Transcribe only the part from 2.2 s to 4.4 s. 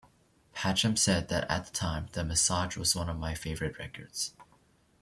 Message" was one of my favorite records".